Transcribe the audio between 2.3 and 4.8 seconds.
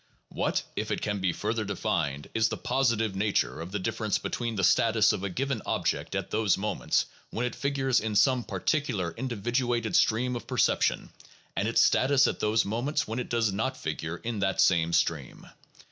is the positive nature of the difference between the